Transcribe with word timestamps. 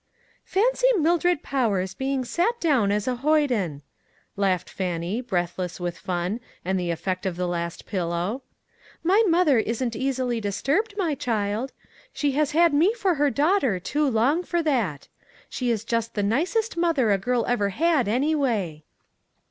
"Fancy 0.45 0.87
Mildred 0.97 1.43
Powers 1.43 1.93
being 1.93 2.25
sat 2.25 2.59
down 2.59 2.91
as 2.91 3.07
a 3.07 3.17
hoyden!" 3.17 3.83
laughed 4.35 4.67
Fannie, 4.67 5.21
breathless 5.21 5.79
with 5.79 5.95
fun 5.95 6.39
and 6.65 6.79
the 6.79 6.89
effect 6.89 7.27
of 7.27 7.35
the 7.35 7.47
last 7.47 7.85
pillow. 7.85 8.41
"My 9.03 9.21
mother 9.27 9.59
isn't 9.59 9.95
easily 9.95 10.41
disturbed, 10.41 10.95
my 10.97 11.13
child. 11.13 11.71
She 12.13 12.31
has 12.31 12.49
had 12.53 12.73
me 12.73 12.95
for 12.95 13.13
her 13.13 13.29
daughter 13.29 13.79
too 13.79 14.09
long 14.09 14.41
for 14.41 14.63
that. 14.63 15.07
She 15.49 15.69
is 15.69 15.83
just 15.83 16.15
the 16.15 16.23
nicest 16.23 16.75
mother.. 16.75 17.11
a 17.11 17.19
girl 17.19 17.45
ever 17.47 17.69
had, 17.69 18.07
anyway." 18.07 18.83